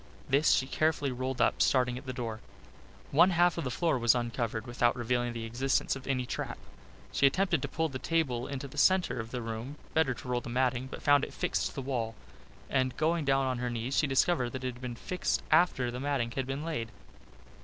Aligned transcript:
This 0.27 0.49
she 0.51 0.65
carefully 0.65 1.11
rolled 1.11 1.39
up, 1.39 1.61
starting 1.61 1.95
at 1.95 2.07
the 2.07 2.11
door. 2.11 2.39
One 3.11 3.29
half 3.29 3.59
of 3.59 3.63
the 3.63 3.69
floor 3.69 3.99
was 3.99 4.15
uncovered 4.15 4.65
without 4.65 4.95
revealing 4.95 5.31
the 5.31 5.45
existence 5.45 5.95
of 5.95 6.07
any 6.07 6.25
trap. 6.25 6.57
She 7.11 7.27
attempted 7.27 7.61
to 7.61 7.67
pull 7.67 7.87
the 7.87 7.99
table 7.99 8.47
into 8.47 8.67
the 8.67 8.79
centre 8.79 9.19
of 9.19 9.29
the 9.29 9.43
room, 9.43 9.75
better 9.93 10.15
to 10.15 10.27
roll 10.27 10.41
the 10.41 10.49
matting, 10.49 10.87
but 10.87 11.03
found 11.03 11.23
it 11.23 11.35
fixed 11.35 11.67
to 11.67 11.75
the 11.75 11.83
wall, 11.83 12.15
and 12.67 12.97
going 12.97 13.25
down 13.25 13.45
on 13.45 13.59
her 13.59 13.69
knees, 13.69 13.95
she 13.95 14.07
discovered 14.07 14.53
that 14.53 14.63
it 14.63 14.73
had 14.73 14.81
been 14.81 14.95
fixed 14.95 15.43
after 15.51 15.91
the 15.91 15.99
matting 15.99 16.31
had 16.31 16.47
been 16.47 16.65
laid. 16.65 16.89